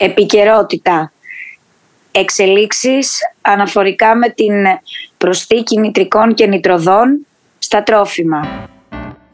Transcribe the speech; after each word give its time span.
επικαιρότητα. 0.00 1.12
Εξελίξεις 2.10 3.18
αναφορικά 3.40 4.16
με 4.16 4.28
την 4.28 4.54
προσθήκη 5.18 5.78
νητρικών 5.78 6.34
και 6.34 6.46
νητροδών 6.46 7.26
στα 7.58 7.82
τρόφιμα. 7.82 8.68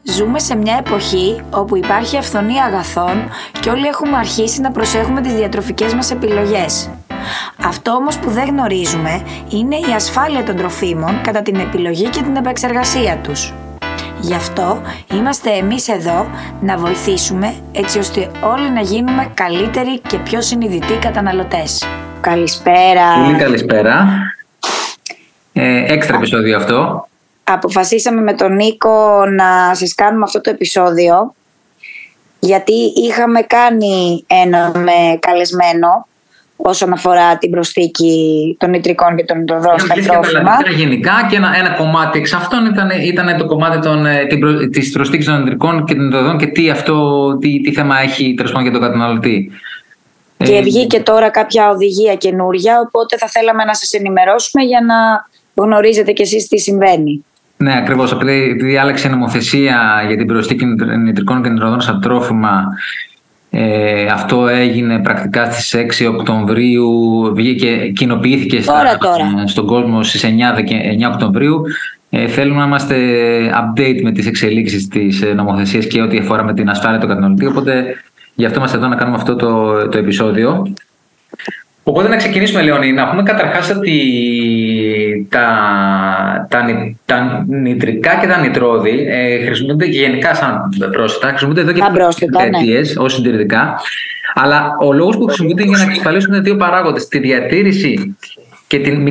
Ζούμε 0.03 0.39
σε 0.39 0.55
μια 0.55 0.83
εποχή 0.85 1.41
όπου 1.53 1.77
υπάρχει 1.77 2.17
αυθονία 2.17 2.63
αγαθών 2.63 3.29
και 3.59 3.69
όλοι 3.69 3.87
έχουμε 3.87 4.17
αρχίσει 4.17 4.61
να 4.61 4.71
προσέχουμε 4.71 5.21
τις 5.21 5.33
διατροφικές 5.33 5.93
μας 5.93 6.11
επιλογές. 6.11 6.89
Αυτό 7.65 7.91
όμως 7.91 8.17
που 8.17 8.29
δεν 8.29 8.47
γνωρίζουμε 8.47 9.25
είναι 9.49 9.75
η 9.75 9.93
ασφάλεια 9.95 10.43
των 10.43 10.55
τροφίμων 10.55 11.21
κατά 11.21 11.41
την 11.41 11.55
επιλογή 11.55 12.09
και 12.09 12.21
την 12.21 12.35
επεξεργασία 12.35 13.17
τους. 13.17 13.53
Γι' 14.25 14.33
αυτό 14.33 14.81
είμαστε 15.13 15.49
εμείς 15.49 15.87
εδώ 15.87 16.27
να 16.61 16.77
βοηθήσουμε 16.77 17.55
έτσι 17.71 17.99
ώστε 17.99 18.31
όλοι 18.43 18.71
να 18.71 18.81
γίνουμε 18.81 19.31
καλύτεροι 19.33 19.99
και 19.99 20.17
πιο 20.17 20.41
συνειδητοί 20.41 20.93
καταναλωτές. 20.93 21.87
Καλησπέρα. 22.21 23.23
Πολύ 23.23 23.37
καλησπέρα. 23.37 24.07
Ε, 25.53 25.93
έξτρα 25.93 26.17
επεισόδιο 26.17 26.57
αυτό. 26.57 27.07
Αποφασίσαμε 27.43 28.21
με 28.21 28.33
τον 28.33 28.55
Νίκο 28.55 29.25
να 29.25 29.75
σας 29.75 29.95
κάνουμε 29.95 30.23
αυτό 30.23 30.41
το 30.41 30.49
επεισόδιο 30.49 31.33
γιατί 32.39 32.73
είχαμε 32.95 33.41
κάνει 33.41 34.23
ένα 34.27 34.71
με 34.75 35.17
καλεσμένο 35.19 36.07
όσον 36.55 36.93
αφορά 36.93 37.37
την 37.37 37.49
προσθήκη 37.49 38.55
των 38.59 38.69
νητρικών 38.69 39.15
και 39.15 39.23
των 39.23 39.37
νητροδών 39.37 39.79
στα 39.79 39.93
τρόφιμα. 39.93 40.51
Γενικά 40.75 41.11
και 41.29 41.35
ένα, 41.35 41.57
ένα 41.57 41.69
κομμάτι 41.69 42.19
εξ 42.19 42.33
αυτών 42.33 42.65
ήταν, 42.65 42.89
ήταν 43.03 43.37
το 43.37 43.45
κομμάτι 43.45 43.79
των, 43.79 44.05
ε, 44.05 44.25
την, 44.25 44.71
της 44.71 44.91
προσθήκης 44.91 45.25
των 45.25 45.39
νητρικών 45.39 45.85
και 45.85 45.95
των 45.95 46.05
νητροδών 46.05 46.37
και 46.37 46.45
τι, 46.45 46.69
αυτό, 46.69 47.37
τι, 47.41 47.61
τι 47.61 47.73
θέμα 47.73 47.99
έχει 47.99 48.33
τέλος 48.33 48.61
για 48.61 48.71
τον 48.71 48.81
καταναλωτή. 48.81 49.51
Και 50.37 50.55
ε, 50.55 50.61
βγήκε 50.61 50.99
τώρα 50.99 51.29
κάποια 51.29 51.69
οδηγία 51.69 52.15
καινούρια, 52.15 52.79
οπότε 52.79 53.17
θα 53.17 53.27
θέλαμε 53.27 53.63
να 53.63 53.73
σας 53.73 53.93
ενημερώσουμε 53.93 54.63
για 54.63 54.79
να 54.81 55.29
γνωρίζετε 55.63 56.11
κι 56.11 56.21
εσείς 56.21 56.47
τι 56.47 56.59
συμβαίνει. 56.59 57.25
Ναι, 57.57 57.77
ακριβώς. 57.77 58.11
Επειδή 58.11 58.77
άλλαξε 58.77 59.09
νομοθεσία 59.09 60.03
για 60.07 60.17
την 60.17 60.27
προσθήκη 60.27 60.65
νητρικών 61.05 61.43
και 61.43 61.49
νητροδών 61.49 61.81
στα 61.81 61.99
τρόφιμα 61.99 62.67
ε, 63.57 64.05
αυτό 64.05 64.47
έγινε 64.47 64.99
πρακτικά 64.99 65.51
στις 65.51 65.75
6 66.03 66.07
Οκτωβρίου, 66.07 67.31
βγήκε, 67.35 67.91
κοινοποιήθηκε 67.95 68.61
τώρα, 68.61 68.97
τώρα. 68.97 69.47
στον 69.47 69.65
κόσμο 69.65 70.03
στις 70.03 70.25
9, 70.25 70.27
9 71.07 71.11
Οκτωβρίου. 71.13 71.61
Ε, 72.09 72.27
θέλουμε 72.27 72.59
να 72.59 72.65
είμαστε 72.65 72.97
update 73.53 73.99
με 74.03 74.11
τις 74.11 74.27
εξελίξεις 74.27 74.87
της 74.87 75.21
ε, 75.21 75.33
νομοθεσίας 75.33 75.87
και 75.87 76.01
ό,τι 76.01 76.17
αφορά 76.17 76.43
με 76.43 76.53
την 76.53 76.69
ασφάλεια 76.69 76.99
του 76.99 77.07
καταναλωτή, 77.07 77.45
οπότε 77.45 77.85
γι' 78.35 78.45
αυτό 78.45 78.59
είμαστε 78.59 78.77
εδώ 78.77 78.87
να 78.87 78.95
κάνουμε 78.95 79.17
αυτό 79.17 79.35
το, 79.35 79.87
το 79.87 79.97
επεισόδιο. 79.97 80.73
Οπότε 81.87 82.07
να 82.07 82.15
ξεκινήσουμε, 82.15 82.61
Λεωνί, 82.61 82.91
να 82.91 83.09
πούμε 83.09 83.23
καταρχάς 83.23 83.69
ότι 83.69 83.97
τα, 85.29 85.47
τα, 86.49 86.65
τα 87.05 87.45
νητρικά 87.47 88.15
και 88.15 88.27
τα 88.27 88.39
νητρόδη 88.39 89.05
ε, 89.09 89.45
χρησιμοποιούνται 89.45 89.85
γενικά 89.85 90.35
σαν 90.35 90.69
πρόσθετα, 90.91 91.27
χρησιμοποιούνται 91.27 91.71
εδώ 91.71 91.79
και 92.09 92.25
δεκαετίε 92.25 92.79
ναι. 92.79 93.03
ω 93.03 93.09
συντηρητικά. 93.09 93.75
Αλλά 94.33 94.77
ο 94.81 94.93
λόγος 94.93 95.17
που 95.17 95.25
χρησιμοποιούνται 95.25 95.63
είναι 95.63 95.71
για 95.75 95.85
να 95.85 95.91
εξασφαλίσουν 95.91 96.43
δύο 96.43 96.55
παράγοντες. 96.55 97.07
Τη 97.07 97.19
διατήρηση 97.19 98.17
και 98.67 98.79
την 98.79 99.01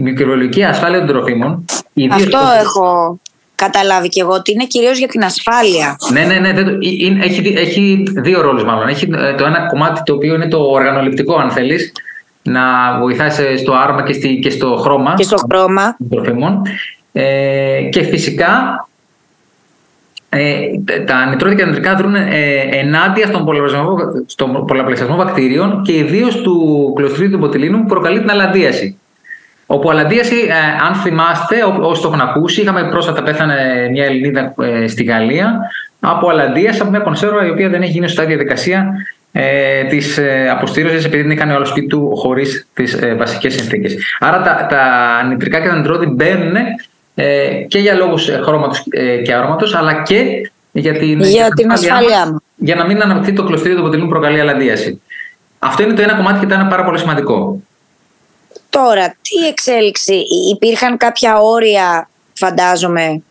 μικροβιολογική 0.00 0.64
ασφάλεια 0.64 0.98
των 0.98 1.06
τροφίμων. 1.06 1.64
Αυτό 2.10 2.38
έχω 2.60 3.18
καταλάβει 3.54 4.08
και 4.08 4.20
εγώ 4.20 4.32
ότι 4.32 4.52
είναι 4.52 4.64
κυρίως 4.64 4.98
για 4.98 5.08
την 5.08 5.24
ασφάλεια. 5.24 5.96
Ναι, 6.12 6.24
ναι, 6.24 6.38
ναι. 6.38 6.50
Έχει, 7.24 7.54
έχει 7.56 8.02
δύο 8.16 8.40
ρόλους 8.40 8.64
μάλλον. 8.64 8.88
Έχει 8.88 9.08
ε, 9.14 9.34
το 9.34 9.44
ένα 9.44 9.66
κομμάτι 9.66 10.02
το 10.04 10.14
οποίο 10.14 10.34
είναι 10.34 10.48
το 10.48 10.58
οργανοληπτικό, 10.58 11.36
αν 11.36 11.50
θέλεις, 11.50 11.92
να 12.44 12.98
βοηθάει 13.00 13.56
στο 13.56 13.72
άρωμα 13.72 14.02
και, 14.02 14.12
στη, 14.12 14.38
και 14.38 14.50
στο 14.50 14.76
χρώμα. 14.76 15.14
Και 15.14 15.22
στο 15.22 15.36
χρώμα. 15.36 15.96
Τροφίμων. 16.10 16.62
Ε, 17.12 17.82
και 17.90 18.02
φυσικά 18.02 18.86
ε, 20.28 20.66
τα 21.06 21.26
νητρώδια 21.26 21.56
και 21.56 21.64
νητρικά 21.64 21.94
δρούν 21.94 22.14
ε, 22.14 22.28
ενάντια 22.70 23.26
στον 23.26 23.44
πολλαπλασιασμό, 23.44 23.96
στον 24.26 24.66
πολλαπλασιασμό 24.66 25.16
βακτήριων 25.16 25.82
και 25.82 25.92
ιδίως 25.92 26.36
του 26.36 26.92
κλωστρίου 26.96 27.30
του 27.30 27.38
μποτιλίνου 27.38 27.78
που 27.78 27.86
προκαλεί 27.86 28.20
την 28.20 28.30
αλαντίαση. 28.30 28.98
Όπου 29.66 29.90
αλαντίαση, 29.90 30.36
ε, 30.36 30.86
αν 30.86 30.94
θυμάστε, 30.94 31.56
όσοι 31.80 32.02
το 32.02 32.08
έχουν 32.08 32.20
ακούσει, 32.20 32.60
είχαμε 32.60 32.88
πρόσφατα 32.88 33.22
πέθανε 33.22 33.88
μια 33.90 34.04
Ελληνίδα 34.04 34.54
ε, 34.60 34.86
στη 34.86 35.04
Γαλλία 35.04 35.60
από 36.00 36.28
αλαντίαση 36.28 36.80
από 36.80 36.90
μια 36.90 37.00
κονσέρβα 37.00 37.46
η 37.46 37.50
οποία 37.50 37.68
δεν 37.68 37.82
έχει 37.82 37.90
γίνει 37.90 38.08
σωστά 38.08 38.24
διαδικασία 38.24 38.94
ε, 39.36 39.84
τη 39.84 39.98
ε, 40.16 40.50
αποστήρωση 40.50 41.06
επειδή 41.06 41.22
δεν 41.22 41.30
έκανε 41.30 41.54
όλο 41.54 41.64
σπίτι 41.64 41.86
του 41.86 42.16
χωρίς 42.16 42.66
τις 42.74 42.92
ε, 42.94 43.14
βασικές 43.14 43.54
συνθήκες. 43.54 43.96
Άρα 44.18 44.42
τα, 44.42 44.66
τα 44.70 45.22
νητρικά 45.28 45.60
και 45.60 45.68
τα 45.68 45.76
νητρόδη 45.76 46.06
μπαίνουν 46.06 46.56
ε, 47.14 47.48
και 47.68 47.78
για 47.78 47.94
λόγους 47.94 48.28
χρώματος 48.42 48.84
ε, 48.90 49.16
και 49.16 49.34
αρώματος, 49.34 49.74
αλλά 49.74 50.02
και 50.02 50.50
για 50.72 50.92
την, 50.92 51.20
για 51.20 51.48
την 51.48 51.72
ασφάλειά 51.72 52.26
μου. 52.26 52.42
Για 52.56 52.74
να 52.74 52.86
μην 52.86 53.02
αναπτύχει 53.02 53.32
το 53.32 53.44
κλωστήριο 53.44 53.76
του 53.76 53.82
αποτελούν 53.82 54.08
προκαλεί 54.08 54.40
αλαντίαση. 54.40 55.02
Αυτό 55.58 55.82
είναι 55.82 55.92
το 55.92 56.02
ένα 56.02 56.14
κομμάτι 56.14 56.38
και 56.40 56.46
το 56.46 56.54
ένα 56.54 56.66
πάρα 56.66 56.84
πολύ 56.84 56.98
σημαντικό. 56.98 57.60
Τώρα, 58.68 59.08
τι 59.08 59.46
εξέλιξη, 59.48 60.22
υπήρχαν 60.52 60.96
κάποια 60.96 61.38
όρια, 61.38 62.08
φαντάζομαι, 62.32 63.22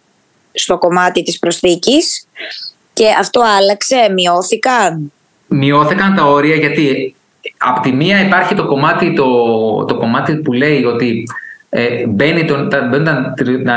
στο 0.52 0.78
κομμάτι 0.78 1.24
της 1.24 1.40
προσθήκης; 1.40 2.28
Και 2.94 3.06
αυτό 3.20 3.41
άλλαξε, 3.58 4.09
μειώθηκαν; 4.14 5.12
Μειώθηκαν 5.53 6.16
τα 6.16 6.24
όρια 6.24 6.56
γιατί 6.56 7.16
από 7.58 7.81
τη 7.81 7.91
μία 7.91 8.22
υπάρχει 8.22 8.56
το 8.56 8.66
κομμάτι, 8.66 9.14
το, 9.14 9.25
το 9.86 9.96
κομμάτι 9.96 10.36
που 10.36 10.53
λέει 10.53 10.84
ότι 10.84 11.24
ε, 11.69 12.08
μπαίνει 12.08 12.46
το, 12.46 12.68
τα, 12.68 12.81
μπαίνουν 12.81 13.06
τα, 13.06 13.34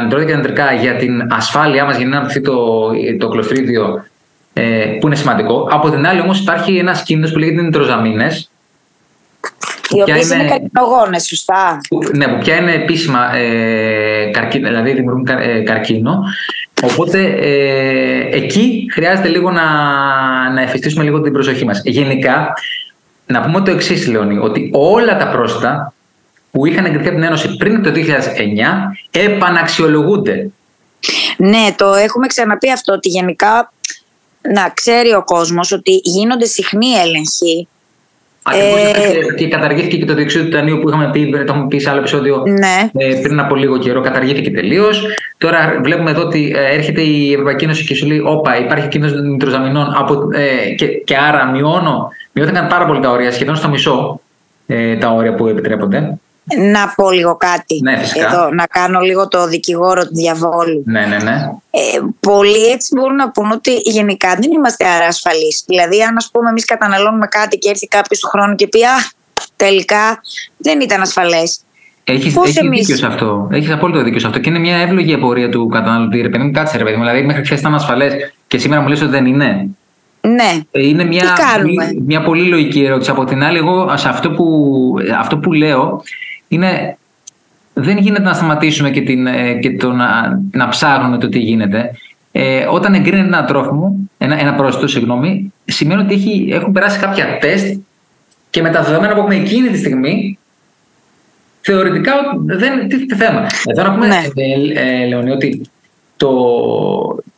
τα 0.08 0.18
και 0.24 0.26
τα 0.26 0.36
νητρικά 0.36 0.72
για 0.72 0.96
την 0.96 1.26
ασφάλειά 1.30 1.84
μας 1.84 1.96
για 1.96 2.06
να 2.06 2.16
αναπτυχθεί 2.16 2.40
το, 2.40 2.90
το 3.18 3.28
κλωστρίδιο 3.28 4.04
ε, 4.52 4.96
που 5.00 5.06
είναι 5.06 5.16
σημαντικό. 5.16 5.68
Από 5.70 5.90
την 5.90 6.06
άλλη 6.06 6.20
όμως 6.20 6.40
υπάρχει 6.40 6.76
ένας 6.76 7.02
κίνδυνος 7.02 7.32
που 7.32 7.38
λέγεται 7.38 7.62
νητροζαμίνες 7.62 8.50
οι 9.90 10.00
οποίες 10.00 10.30
είναι, 10.30 10.42
είναι 10.42 10.48
καρκινογόνες, 10.48 11.26
σωστά. 11.26 11.80
ναι, 12.14 12.28
που 12.28 12.38
πια 12.38 12.56
είναι 12.56 12.72
επίσημα 12.72 13.36
ε, 13.36 14.30
καρκίνο, 14.32 14.68
δηλαδή 14.68 14.92
δημιουργούν 14.92 15.26
ε, 15.40 15.60
καρκίνο. 15.60 16.24
Οπότε 16.82 17.24
ε, 17.24 18.36
εκεί 18.36 18.88
χρειάζεται 18.92 19.28
λίγο 19.28 19.50
να, 19.50 19.64
να 20.52 20.60
εφιστήσουμε 20.62 21.04
λίγο 21.04 21.20
την 21.20 21.32
προσοχή 21.32 21.64
μας. 21.64 21.80
Γενικά, 21.84 22.52
να 23.26 23.40
πούμε 23.40 23.60
το 23.60 23.70
εξής, 23.70 24.06
Λεωνί, 24.06 24.38
ότι 24.38 24.70
όλα 24.72 25.16
τα 25.16 25.30
πρόσθετα 25.30 25.94
που 26.50 26.66
είχαν 26.66 26.84
εγκριθεί 26.84 27.06
από 27.06 27.16
την 27.16 27.24
Ένωση 27.24 27.56
πριν 27.56 27.82
το 27.82 27.92
2009 27.94 27.98
επαναξιολογούνται. 29.10 30.50
Ναι, 31.36 31.74
το 31.76 31.94
έχουμε 31.94 32.26
ξαναπεί 32.26 32.70
αυτό, 32.70 32.92
ότι 32.92 33.08
γενικά 33.08 33.72
να 34.40 34.70
ξέρει 34.74 35.14
ο 35.14 35.24
κόσμος 35.24 35.72
ότι 35.72 36.00
γίνονται 36.04 36.46
συχνοί 36.46 36.88
έλεγχοι 36.88 37.68
ε, 38.52 39.34
και 39.34 39.48
καταργήθηκε 39.48 39.96
και 39.96 40.04
το 40.04 40.14
διεξίδιο 40.14 40.48
του 40.48 40.56
Τανείου 40.56 40.78
που 40.78 40.88
είχαμε 40.88 41.10
πει, 41.12 41.30
το 41.30 41.52
έχουμε 41.52 41.66
πει 41.66 41.78
σε 41.78 41.90
άλλο 41.90 41.98
επεισόδιο 41.98 42.42
ναι. 42.46 43.04
ε, 43.04 43.14
πριν 43.22 43.40
από 43.40 43.54
λίγο 43.54 43.78
καιρό. 43.78 44.00
Καταργήθηκε 44.00 44.50
τελείως. 44.50 45.06
Τώρα 45.38 45.80
βλέπουμε 45.82 46.10
εδώ 46.10 46.22
ότι 46.22 46.52
ε, 46.56 46.74
έρχεται 46.74 47.00
η 47.00 47.32
Ευρωπαϊκή 47.32 47.64
Ένωση 47.64 47.84
και 47.84 47.94
σου 47.94 48.06
λέει: 48.06 48.22
Όπα, 48.24 48.58
υπάρχει 48.58 48.88
κίνδυνος 48.88 49.22
νητροζαμινών 49.22 49.86
ε, 50.34 50.70
και, 50.74 50.86
και 50.86 51.16
άρα 51.16 51.50
μειώνω. 51.50 52.08
Μειώθηκαν 52.32 52.66
πάρα 52.66 52.86
πολύ 52.86 53.00
τα 53.00 53.10
όρια, 53.10 53.32
σχεδόν 53.32 53.56
στο 53.56 53.68
μισό 53.68 54.20
ε, 54.66 54.96
τα 54.96 55.08
όρια 55.08 55.34
που 55.34 55.46
επιτρέπονται. 55.46 56.18
Να 56.72 56.92
πω 56.96 57.10
λίγο 57.10 57.36
κάτι 57.36 57.80
ναι, 57.82 58.02
εδώ, 58.14 58.50
να 58.50 58.66
κάνω 58.66 59.00
λίγο 59.00 59.28
το 59.28 59.46
δικηγόρο 59.46 60.06
του 60.06 60.14
διαβόλου. 60.14 60.82
Ναι, 60.84 61.06
ναι, 61.06 61.16
ναι. 61.16 61.50
Ε, 61.70 61.80
πολλοί 62.20 62.66
έτσι 62.66 62.94
μπορούν 62.96 63.14
να 63.14 63.30
πούν 63.30 63.50
ότι 63.50 63.70
γενικά 63.84 64.34
δεν 64.40 64.52
είμαστε 64.52 64.86
άρα 64.86 65.06
ασφαλείς. 65.06 65.62
Δηλαδή 65.66 66.02
αν 66.02 66.16
ας 66.16 66.28
πούμε 66.32 66.48
εμείς 66.48 66.64
καταναλώνουμε 66.64 67.26
κάτι 67.26 67.58
και 67.58 67.68
έρθει 67.70 67.86
κάποιος 67.86 68.18
του 68.18 68.28
χρόνου 68.28 68.54
και 68.54 68.68
πει 68.68 68.84
«Α, 68.84 68.96
τελικά 69.56 70.20
δεν 70.56 70.80
ήταν 70.80 71.00
ασφαλές». 71.00 71.60
Έχεις, 72.04 72.36
έχεις 72.36 72.56
εμείς... 72.56 72.80
δίκιο 72.80 72.96
σε 72.96 73.06
αυτό. 73.06 73.48
Έχεις 73.52 73.70
απόλυτο 73.70 74.02
δίκιο 74.02 74.20
σε 74.20 74.26
αυτό. 74.26 74.38
Και 74.38 74.48
είναι 74.48 74.58
μια 74.58 74.76
εύλογη 74.76 75.14
απορία 75.14 75.48
του 75.48 75.66
καταναλωτή. 75.66 76.20
Ρε 76.20 76.28
παιδί 76.28 76.44
μου, 76.44 76.50
κάτσε 76.50 76.78
ρε 76.78 76.84
παιδί 76.84 76.96
μου. 76.96 77.02
Δηλαδή, 77.02 77.22
μέχρι 77.22 77.44
χθες 77.44 77.60
ήταν 77.60 77.74
ασφαλές 77.74 78.12
και 78.46 78.58
σήμερα 78.58 78.82
μου 78.82 78.88
λες 78.88 79.00
ότι 79.00 79.10
δεν 79.10 79.26
είναι. 79.26 79.68
Ναι. 80.20 80.60
Ε, 80.70 80.86
είναι 80.86 81.04
μια, 81.04 81.36
μια 82.04 82.22
πολύ 82.22 82.48
λογική 82.48 82.84
ερώτηση. 82.84 83.10
Από 83.10 83.24
την 83.24 83.42
άλλη, 83.42 83.58
εγώ 83.58 83.96
σε 83.96 84.08
αυτό 84.08 84.30
που, 84.30 84.46
αυτό 85.18 85.38
που 85.38 85.52
λέω 85.52 86.02
είναι 86.48 86.96
δεν 87.78 87.98
γίνεται 87.98 88.22
να 88.22 88.34
σταματήσουμε 88.34 88.90
και, 88.90 89.00
την, 89.00 89.26
ε, 89.26 89.54
και 89.54 89.76
το 89.76 89.92
να, 89.92 90.40
να 90.50 90.68
ψάχνουμε 90.68 91.18
το 91.18 91.28
τι 91.28 91.38
γίνεται. 91.38 91.90
Ε, 92.32 92.66
όταν 92.70 92.94
εγκρίνεται 92.94 93.26
ένα 93.26 93.44
τρόφιμο, 93.44 93.96
ένα, 94.18 94.40
ένα 94.40 94.54
πρόσθετο, 94.54 94.86
συγγνώμη, 94.86 95.52
σημαίνει 95.64 96.02
ότι 96.02 96.14
έχει, 96.14 96.48
έχουν 96.52 96.72
περάσει 96.72 96.98
κάποια 96.98 97.38
τεστ 97.40 97.80
και 98.50 98.62
με 98.62 98.70
τα 98.70 98.82
δεδομένα 98.82 99.12
που 99.12 99.18
έχουμε 99.18 99.34
εκείνη 99.34 99.68
τη 99.68 99.78
στιγμή, 99.78 100.38
θεωρητικά 101.60 102.12
δεν 102.44 102.88
τίθεται 102.88 103.16
θέμα. 103.16 103.46
Εδώ 103.64 103.82
να 103.82 103.92
πούμε, 103.92 104.06
ναι. 104.06 104.22
ε, 104.34 105.02
ε, 105.02 105.06
Λεωνί, 105.06 105.30
ότι 105.30 105.60
το, 106.16 106.30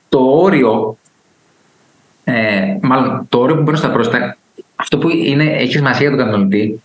το 0.08 0.18
όριο, 0.18 0.98
ε, 2.24 2.76
μάλλον 2.80 3.26
το 3.28 3.38
όριο 3.38 3.56
που 3.56 3.62
μπαίνουν 3.62 3.78
στα 3.78 3.90
πρόσθετα 3.90 4.36
αυτό 4.76 4.98
που 4.98 5.08
είναι, 5.08 5.44
έχει 5.44 5.72
σημασία 5.72 6.00
για 6.00 6.10
τον 6.10 6.18
καταναλωτή 6.18 6.82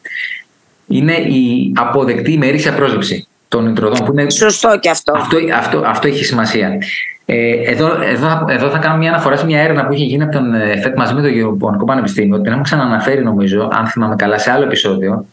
είναι 0.98 1.14
η 1.14 1.72
αποδεκτή 1.76 2.32
ημερήσια 2.32 2.74
πρόσληψη 2.74 3.28
των 3.48 3.64
νητροδών. 3.64 4.06
Που 4.06 4.12
είναι... 4.12 4.30
Σωστό 4.30 4.80
και 4.80 4.90
αυτό. 4.90 5.14
Αυτό, 5.16 5.38
αυτό, 5.58 5.82
αυτό 5.86 6.08
έχει 6.08 6.24
σημασία. 6.24 6.78
Ε, 7.26 7.72
εδώ, 7.72 8.02
εδώ, 8.02 8.46
εδώ 8.48 8.70
θα 8.70 8.78
κάνω 8.78 8.98
μια 8.98 9.10
αναφορά 9.10 9.38
σε 9.38 9.46
μια 9.46 9.62
έρευνα 9.62 9.86
που 9.86 9.94
είχε 9.94 10.04
γίνει 10.04 10.24
από 10.24 10.32
τον 10.32 10.54
ΕΦΕΤ 10.54 10.98
μαζί 10.98 11.14
με 11.14 11.22
το 11.22 11.28
Γεωπονικό 11.28 11.86
Πανεπιστήμιο. 11.86 12.36
Την 12.36 12.46
έχουμε 12.46 12.64
ξαναναφέρει, 12.64 13.24
νομίζω, 13.24 13.70
αν 13.72 13.88
θυμάμαι 13.88 14.16
καλά, 14.16 14.38
σε 14.38 14.52
άλλο 14.52 14.64
επεισόδιο. 14.64 15.26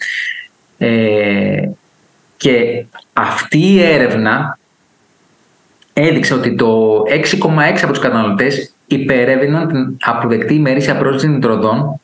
Ε, 0.78 1.68
και 2.36 2.84
αυτή 3.12 3.58
η 3.58 3.82
έρευνα 3.82 4.58
έδειξε 5.92 6.34
ότι 6.34 6.54
το 6.54 7.02
6,6 7.08 7.48
από 7.82 7.92
τους 7.92 8.02
καταναλωτές 8.02 8.72
υπερεύαιναν 8.86 9.68
την 9.68 9.96
αποδεκτή 10.00 10.54
ημερήσια 10.54 10.96
πρόσληψη 10.96 11.28
νητροδών 11.28 12.00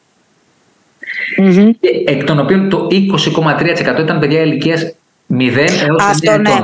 mm-hmm. 1.39 1.71
εκ 2.07 2.25
των 2.25 2.39
οποίων 2.39 2.69
το 2.69 2.87
20,3% 2.91 4.01
ήταν 4.01 4.19
παιδιά 4.19 4.41
ηλικίας 4.41 4.81
0 4.83 5.57
έως 5.57 6.03
5 6.13 6.19
ετών. 6.21 6.41
Ναι. 6.41 6.61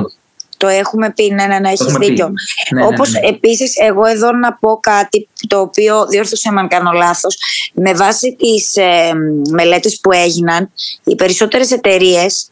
Το 0.57 0.67
έχουμε 0.67 1.11
πει, 1.11 1.29
ναι, 1.29 1.45
ναι, 1.45 1.59
ναι 1.59 1.69
έχεις 1.69 1.93
δίκιο. 1.93 2.27
Ναι, 2.27 2.81
ναι, 2.81 2.87
Όπως 2.87 3.11
ναι, 3.11 3.19
επίσης 3.19 3.75
εγώ 3.77 4.05
εδώ 4.05 4.31
να 4.31 4.53
πω 4.53 4.79
κάτι 4.81 5.27
το 5.47 5.59
οποίο 5.59 6.05
διόρθωσε 6.07 6.51
με 6.51 6.59
αν 6.59 6.67
κάνω 6.67 6.91
λάθος. 6.91 7.37
Με 7.73 7.93
βάση 7.93 8.35
τις 8.35 8.75
ε, 8.75 9.11
μελέτες 9.49 9.99
που 9.99 10.11
έγιναν, 10.11 10.71
οι 11.03 11.15
περισσότερες 11.15 11.71
εταιρείες 11.71 12.49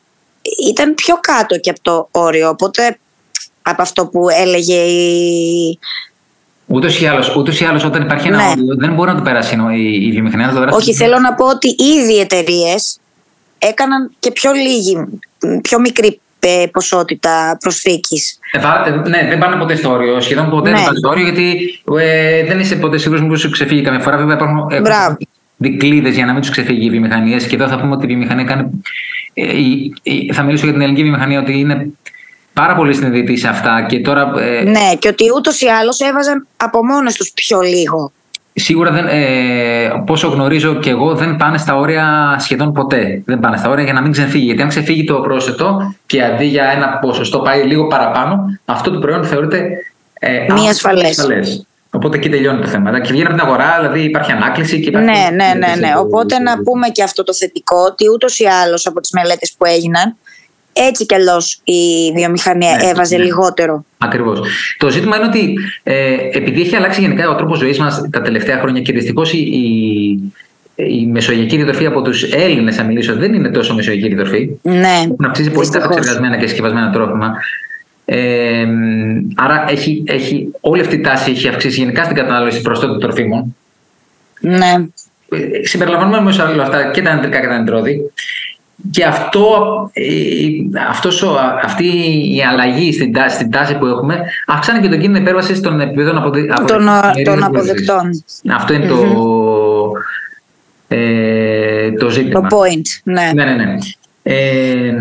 ήταν 0.70 0.94
πιο 0.94 1.16
κάτω 1.16 1.60
και 1.60 1.70
από 1.70 1.82
το 1.82 2.08
όριο. 2.12 2.50
Οπότε 2.50 2.98
από 3.62 3.82
αυτό 3.82 4.08
που 4.08 4.30
έλεγε 4.30 4.82
η, 4.84 5.80
Ούτως 6.72 7.02
ή 7.02 7.06
άλλως, 7.08 7.36
ούτως 7.36 7.60
ή 7.60 7.66
άλλως, 7.66 7.84
όταν 7.84 8.02
υπάρχει 8.02 8.28
ένα 8.28 8.38
ναι. 8.38 8.50
όριο, 8.50 8.76
δεν 8.78 8.94
μπορεί 8.94 9.10
να 9.10 9.18
το 9.18 9.24
περάσει 9.24 9.58
η, 9.76 10.08
η 10.08 10.12
βιομηχανία. 10.12 10.46
Να 10.46 10.54
το 10.54 10.60
περάσει 10.60 10.78
Όχι, 10.78 10.94
θέλω 10.94 11.20
να 11.20 11.34
πω 11.34 11.46
ότι 11.46 11.68
ήδη 11.68 12.14
οι 12.14 12.20
εταιρείες 12.20 13.00
έκαναν 13.58 14.12
και 14.20 14.32
πιο 14.32 14.52
λίγη, 14.52 15.22
πιο 15.62 15.80
μικρή 15.80 16.20
ε, 16.40 16.66
ποσότητα 16.72 17.58
προσθήκης. 17.60 18.40
Ε, 18.52 18.90
ε, 18.90 19.10
ναι, 19.10 19.28
δεν 19.30 19.38
πάνε 19.38 19.56
ποτέ 19.56 19.76
στο 19.76 19.92
όριο. 19.92 20.22
Σχεδόν 20.22 20.50
ποτέ 20.50 20.70
ναι. 20.70 20.76
δεν 20.76 20.86
πάνε 20.86 20.98
στο 20.98 21.10
όριο, 21.10 21.24
γιατί 21.24 21.58
ε, 22.00 22.46
δεν 22.46 22.60
είσαι 22.60 22.76
ποτέ 22.76 22.98
σίγουρος 22.98 23.26
που 23.28 23.38
σου 23.38 23.50
ξεφύγει 23.50 23.82
καμιά 23.82 24.00
φορά. 24.00 24.18
Βέβαια, 24.18 24.36
υπάρχουν 24.36 24.68
δικλείδες 25.58 26.16
για 26.16 26.26
να 26.26 26.32
μην 26.32 26.42
τους 26.42 26.52
ξεφύγει 26.52 26.86
η 26.86 26.90
βιομηχανία. 26.90 27.38
Και 27.38 27.56
εδώ 27.56 27.68
θα 27.68 27.80
πούμε 27.80 27.94
ότι 27.94 28.04
η 28.06 28.08
βιομηχανία 28.08 28.44
κάνει. 28.44 28.82
Ε, 29.34 30.34
θα 30.34 30.44
μιλήσω 30.44 30.64
για 30.64 30.74
την 30.74 30.82
ελληνική 30.82 31.04
βιομηχανία 31.04 31.40
ότι 31.40 31.60
είναι 31.60 31.88
πάρα 32.54 32.76
πολύ 32.76 32.94
συνειδητοί 32.94 33.38
σε 33.38 33.48
αυτά. 33.48 33.86
Και 33.90 34.00
τώρα, 34.00 34.32
ε, 34.38 34.64
ναι, 34.64 34.96
και 35.00 35.08
ότι 35.08 35.26
ούτως 35.36 35.62
ή 35.62 35.68
άλλως 35.68 36.00
έβαζαν 36.00 36.48
από 36.58 36.86
μόνες 36.86 37.16
τους 37.16 37.32
πιο 37.32 37.60
λίγο. 37.60 38.12
Σίγουρα, 38.54 38.92
δεν, 38.92 39.08
ε, 39.08 40.04
πόσο 40.06 40.28
γνωρίζω 40.28 40.76
και 40.76 40.90
εγώ, 40.90 41.16
δεν 41.16 41.36
πάνε 41.36 41.58
στα 41.58 41.76
όρια 41.76 42.36
σχεδόν 42.40 42.74
ποτέ. 42.74 43.22
Δεν 43.26 43.40
πάνε 43.40 43.58
στα 43.58 43.70
όρια 43.70 43.84
για 43.84 43.94
να 43.94 44.02
μην 44.02 44.12
ξεφύγει. 44.12 44.46
Γιατί 44.46 44.62
αν 44.62 44.68
ξεφύγει 44.68 45.04
το 45.04 45.14
πρόσθετο 45.14 45.96
και 46.06 46.24
αντί 46.24 46.46
για 46.46 46.66
ένα 46.66 46.88
ποσοστό 46.88 47.40
πάει 47.40 47.64
λίγο 47.64 47.88
παραπάνω, 47.88 48.60
αυτό 48.66 48.92
το 48.92 49.00
προϊόν 49.00 49.24
θεωρείται 49.26 49.68
ε, 50.14 50.46
μη 50.54 50.70
ασφαλές. 50.70 51.66
Οπότε 51.94 52.18
εκεί 52.18 52.30
τελειώνει 52.30 52.62
το 52.62 52.68
θέμα. 52.68 53.00
Και 53.00 53.12
βγαίνει 53.12 53.28
από 53.28 53.36
την 53.36 53.46
αγορά, 53.46 53.76
δηλαδή 53.80 54.02
υπάρχει 54.04 54.32
ανάκληση 54.32 54.80
και 54.80 54.90
υπάρχει. 54.90 55.06
Ναι, 55.06 55.30
ναι, 55.30 55.68
ναι. 55.68 55.76
ναι. 55.76 55.94
Οπότε 55.98 56.40
να 56.40 56.58
πούμε 56.64 56.88
και 56.88 57.04
αυτό 57.04 57.24
το 57.24 57.34
θετικό, 57.34 57.78
ότι 57.78 58.10
ούτως 58.10 58.40
ή 58.40 58.46
άλλως 58.46 58.88
από 58.88 59.00
τις 59.00 59.12
μελέτες 59.12 59.54
που 59.58 59.66
έγιναν, 59.66 60.16
έτσι 60.74 61.06
κι 61.06 61.16
αλλιώς 61.16 61.62
η 61.64 62.12
βιομηχανία 62.16 62.76
ναι, 62.76 62.90
έβαζε 62.90 63.18
ναι. 63.18 63.24
λιγότερο. 63.24 63.86
Ακριβώς. 63.98 64.40
Το 64.78 64.90
ζήτημα 64.90 65.16
είναι 65.16 65.26
ότι 65.26 65.54
ε, 65.84 66.14
επειδή 66.32 66.62
έχει 66.62 66.76
αλλάξει 66.76 67.02
γενικά 67.02 67.30
ο 67.30 67.36
τρόπος 67.36 67.58
ζωής 67.58 67.80
μας 67.80 68.02
τα 68.12 68.22
τελευταία 68.22 68.60
χρόνια 68.60 68.82
και 68.82 68.94
δυστυχώς 68.94 69.34
η, 69.34 69.38
η, 69.38 70.34
η 70.76 71.06
μεσογειακή 71.06 71.56
διατροφή 71.56 71.86
από 71.86 72.02
τους 72.02 72.24
Έλληνες, 72.24 72.76
θα 72.76 72.84
μιλήσω, 72.84 73.16
δεν 73.16 73.34
είναι 73.34 73.50
τόσο 73.50 73.76
μεσογειακή 73.76 74.16
διατροφή. 74.16 74.50
Ναι. 74.62 75.02
Έχουν 75.04 75.26
αυξήσει 75.26 75.50
πολύ 75.50 75.70
τα 75.70 75.90
εξεργασμένα 75.90 76.38
και 76.38 76.48
συσκευασμένα 76.48 76.92
τρόφιμα. 76.92 77.34
Ε, 78.06 78.66
άρα 79.36 79.66
έχει, 79.70 80.04
έχει, 80.08 80.48
όλη 80.60 80.82
αυτή 80.82 80.96
η 80.96 81.02
τάση 81.02 81.32
έχει 81.32 81.48
αυξήσει 81.48 81.80
γενικά 81.80 82.04
στην 82.04 82.16
κατανάλωση 82.16 82.62
προσθέτων 82.62 83.00
τροφίμων. 83.00 83.56
Ναι. 84.42 84.86
Ε, 85.30 85.66
συμπεριλαμβάνουμε 85.66 86.22
μέσα 86.22 86.50
όλα 86.50 86.64
αυτά 86.64 86.92
και 86.92 87.02
τα 87.02 87.12
αντρικά 87.12 87.40
και 87.40 87.48
τα 87.48 87.56
αντρόδη. 87.56 88.12
Και 88.92 89.04
αυτό, 89.04 89.90
ε, 89.94 90.06
αυτός, 90.90 91.26
αυτή 91.64 91.86
η 92.36 92.44
αλλαγή 92.52 92.94
στην 92.94 93.14
τάση, 93.14 93.36
στην 93.36 93.52
τάση 93.52 93.78
που 93.78 93.86
έχουμε 93.86 94.24
αυξάνει 94.48 94.80
και 94.80 94.90
τον 94.90 95.00
κίνδυνο 95.00 95.18
υπέρβασης 95.18 95.62
των 95.62 95.82
επίπεδων 95.82 96.18
αποδε, 96.18 96.46
των, 96.68 96.90
των 97.24 97.44
αποδεκτών. 97.44 98.10
Αυτό 98.56 98.74
είναι 98.74 98.88
το, 98.88 98.98
ε, 100.88 101.92
το 101.92 102.10
ζήτημα. 102.10 102.48
Το 102.48 102.58
point, 102.58 103.02
ναι. 103.04 103.32
Ναι, 103.34 103.44
ναι, 103.44 103.54
ναι. 103.54 103.76
Ε, 104.24 104.94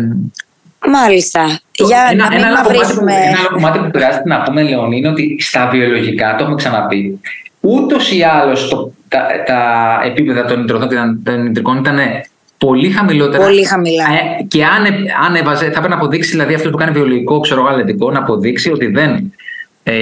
Μάλιστα. 0.87 1.59
Το, 1.77 1.85
Για 1.85 2.07
ένα, 2.11 2.23
να 2.23 2.35
μην 2.35 2.45
ένα, 2.45 2.61
κομμάτι 2.61 2.93
που, 2.93 3.05
ένα 3.07 3.37
άλλο 3.39 3.49
κομμάτι 3.53 3.79
που 3.79 3.89
χρειάζεται 3.93 4.27
να 4.29 4.41
πούμε, 4.41 4.63
Λεωνή, 4.63 4.97
είναι 4.97 5.07
ότι 5.07 5.35
στα 5.39 5.67
βιολογικά, 5.71 6.35
το 6.35 6.43
έχουμε 6.43 6.55
ξαναπεί, 6.55 7.19
ούτως 7.59 8.11
ή 8.11 8.23
άλλως 8.23 8.91
τα, 9.07 9.27
τα 9.45 9.61
επίπεδα 10.05 10.45
των 10.45 10.59
νητροδών 10.59 10.89
και 10.89 10.95
των 11.23 11.41
νητρικών 11.41 11.77
ήταν 11.77 11.99
πολύ 12.65 12.89
χαμηλότερα. 12.89 13.43
Πολύ 13.43 13.65
χαμηλά. 13.65 14.03
Ε, 14.03 14.43
και 14.47 14.63
αν, 14.63 14.83
αν 15.27 15.35
έβαζε, 15.35 15.65
θα 15.65 15.71
πρέπει 15.71 15.89
να 15.89 15.95
αποδείξει, 15.95 16.31
δηλαδή 16.31 16.53
αυτός 16.53 16.71
που 16.71 16.77
κάνει 16.77 16.91
βιολογικό, 16.91 17.39
ξέρω 17.39 17.63
εγώ, 17.67 18.11
να 18.11 18.19
αποδείξει 18.19 18.71
ότι 18.71 18.87
δεν, 18.87 19.33
ε, 19.83 20.01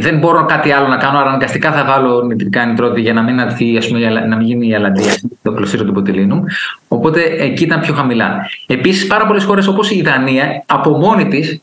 δεν 0.00 0.18
μπορώ 0.18 0.44
κάτι 0.44 0.70
άλλο 0.70 0.86
να 0.86 0.96
κάνω, 0.96 1.18
άρα 1.18 1.28
αναγκαστικά 1.28 1.72
θα 1.72 1.84
βάλω 1.84 2.22
νητρικά 2.22 2.66
νητρώτη 2.66 3.00
για 3.00 3.12
να 3.12 3.22
μην, 3.22 3.40
αρθεί, 3.40 3.76
ας 3.76 3.88
πούμε, 3.88 4.08
να 4.08 4.36
μην 4.36 4.46
γίνει 4.46 4.68
η 4.68 4.74
αλαντία 4.74 5.12
το 5.42 5.52
κλωστήριο 5.52 5.86
του 5.86 5.92
ποτηλίνου. 5.92 6.44
Οπότε 6.88 7.20
εκεί 7.38 7.64
ήταν 7.64 7.80
πιο 7.80 7.94
χαμηλά. 7.94 8.50
Επίσης, 8.66 9.06
πάρα 9.06 9.26
πολλές 9.26 9.44
χώρες 9.44 9.66
όπως 9.66 9.90
η 9.90 10.02
Δανία 10.02 10.64
από 10.66 10.90
μόνη 10.90 11.28
της 11.28 11.60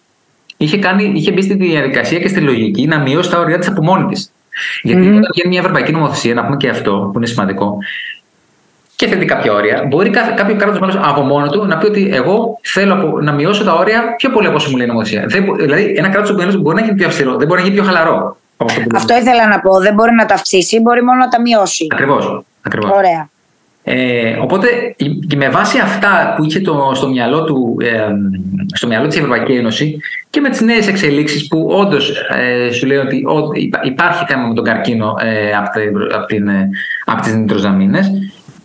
είχε, 0.58 0.80
είχε 1.14 1.32
μπει 1.32 1.42
στη 1.42 1.54
διαδικασία 1.54 2.20
και 2.20 2.28
στη 2.28 2.40
λογική 2.40 2.88
να 2.88 3.00
μειώσει 3.00 3.30
τα 3.30 3.40
όρια 3.40 3.58
της 3.58 3.68
από 3.68 3.84
μόνη 3.84 4.06
της. 4.06 4.32
Γιατί 4.82 5.02
mm-hmm. 5.02 5.18
όταν 5.18 5.30
βγαίνει 5.34 5.50
μια 5.50 5.60
ευρωπαϊκή 5.60 5.92
νομοθεσία, 5.92 6.34
να 6.34 6.44
πούμε 6.46 6.58
και 6.58 6.70
αυτό 6.70 7.10
που 7.12 7.18
είναι 7.18 7.28
σημαντικό, 7.28 7.78
και 8.98 9.08
θέτει 9.08 9.26
κάποια 9.26 9.54
όρια. 9.54 9.84
Μπορεί 9.88 10.10
κάποιο 10.10 10.56
κράτος 10.56 10.80
μέλος 10.80 11.00
από 11.02 11.22
μόνο 11.22 11.50
του 11.50 11.66
να 11.66 11.78
πει 11.78 11.86
ότι 11.86 12.10
εγώ 12.14 12.60
θέλω 12.64 13.20
να 13.22 13.32
μειώσω 13.32 13.64
τα 13.64 13.74
όρια 13.74 14.16
πιο 14.18 14.30
πολύ 14.30 14.48
από 14.48 14.56
όσο 14.56 14.70
μου 14.70 14.78
λέει 14.78 14.86
η 14.86 14.90
νομοθεσία. 14.90 15.26
δηλαδή, 15.58 15.94
ένα 15.98 16.10
κράτος 16.10 16.36
μέλος 16.36 16.58
μπορεί 16.58 16.76
να 16.76 16.82
γίνει 16.82 16.96
πιο 16.96 17.08
αυστηρό, 17.08 17.36
δεν 17.36 17.48
μπορεί 17.48 17.60
να 17.60 17.68
γίνει 17.68 17.80
πιο 17.80 17.86
χαλαρό. 17.86 18.38
Αυτό, 18.58 18.82
αυτό 18.96 19.16
ήθελα 19.16 19.48
να 19.48 19.60
πω. 19.60 19.80
Δεν 19.80 19.94
μπορεί 19.94 20.12
να 20.12 20.26
τα 20.26 20.34
αυξήσει, 20.34 20.80
μπορεί 20.80 21.04
μόνο 21.04 21.18
να 21.18 21.28
τα 21.28 21.42
μειώσει. 21.42 21.88
Ακριβώς. 21.92 22.44
Ωραία. 22.96 23.30
Ε, 23.84 24.38
οπότε 24.42 24.68
και 25.28 25.36
με 25.36 25.50
βάση 25.50 25.80
αυτά 25.80 26.34
που 26.38 26.44
είχε 26.44 26.60
το, 26.60 26.92
στο 26.94 27.10
μυαλό 27.10 27.44
του 27.44 27.78
ε, 27.82 28.08
στο 28.74 28.88
μυαλό 28.88 29.08
της 29.08 29.18
Ευρωπαϊκής 29.18 29.58
Ένωσης 29.58 29.96
και 30.30 30.42
με 30.42 30.50
τις 30.50 30.62
νέες 30.62 30.88
εξελίξεις 30.88 31.48
που 31.48 31.68
όντως 31.72 32.12
ε, 32.30 32.72
σου 32.72 32.86
λέει 32.86 32.98
ότι 32.98 33.24
ό, 33.26 33.50
υπάρχει 33.84 34.26
θέμα 34.28 34.48
με 34.48 34.54
τον 34.54 34.64
καρκίνο 34.64 35.16
ε, 35.20 35.52
από, 35.52 35.70
από, 36.16 36.26
την, 36.26 36.48
ε, 36.48 36.70
από 37.06 37.22
τις 37.22 37.34
νητροζαμίνες 37.34 38.12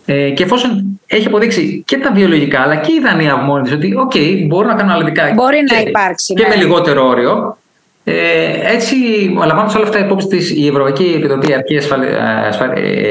ε, 0.05 0.29
και 0.29 0.43
εφόσον 0.43 0.99
έχει 1.07 1.27
αποδείξει 1.27 1.83
και 1.85 1.97
τα 1.97 2.11
βιολογικά 2.11 2.61
αλλά 2.61 2.75
και 2.75 2.91
η 2.91 2.99
Δανία 2.99 3.35
μόνη 3.35 3.63
της 3.63 3.71
ότι 3.71 3.93
okay, 4.07 4.45
μπορούν 4.47 4.67
να 4.67 4.75
κάνουν 4.75 4.91
αναλυτικά 4.91 5.33
Μπορεί 5.33 5.63
και, 5.63 5.73
να 5.73 5.81
υπάρξει. 5.81 6.33
Και 6.33 6.43
ναι. 6.43 6.49
με 6.49 6.55
λιγότερο 6.55 7.07
όριο. 7.07 7.57
Ε, 8.03 8.73
έτσι, 8.73 8.95
λαμβάνοντα 9.37 9.75
όλα 9.75 9.83
αυτά 9.83 9.99
υπόψη 9.99 10.27
της 10.27 10.51
η 10.51 10.67
Ευρωπαϊκή 10.67 11.13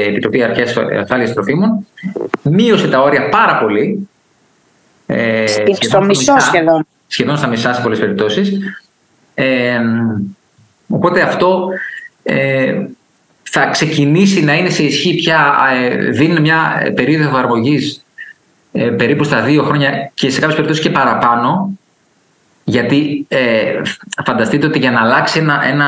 Επιτροπή 0.07 0.43
Αρχή 0.43 0.63
Ασφάλειας 0.99 1.33
Τροφίμων, 1.33 1.87
μείωσε 2.43 2.87
τα 2.87 3.01
όρια 3.01 3.29
πάρα 3.29 3.57
πολύ. 3.57 4.09
Ε, 5.05 5.45
στο 5.79 6.01
μισό 6.01 6.39
σχεδόν. 6.39 6.85
Σχεδόν 7.07 7.37
στα 7.37 7.47
μισά 7.47 7.73
σε 7.73 7.81
πολλές 7.81 7.99
περιπτώσεις. 7.99 8.59
Ε, 9.33 9.79
οπότε 10.87 11.21
αυτό 11.21 11.69
ε, 12.23 12.73
θα 13.55 13.65
ξεκινήσει 13.65 14.43
να 14.43 14.53
είναι 14.53 14.69
σε 14.69 14.83
ισχύ 14.83 15.15
πια, 15.15 15.55
ε, 15.81 16.09
δίνει 16.09 16.39
μια 16.39 16.91
περίοδο 16.95 17.27
εφαρμογής 17.27 18.05
ε, 18.71 18.89
περίπου 18.89 19.23
στα 19.23 19.41
δύο 19.41 19.63
χρόνια 19.63 20.11
και 20.13 20.29
σε 20.29 20.39
κάποιες 20.39 20.55
περιπτώσεις 20.55 20.83
και 20.83 20.89
παραπάνω. 20.89 21.77
Γιατί 22.63 23.25
ε, 23.27 23.81
φανταστείτε 24.25 24.65
ότι 24.65 24.79
για 24.79 24.91
να 24.91 25.01
αλλάξει 25.01 25.39
ένα, 25.39 25.65
ένα 25.65 25.87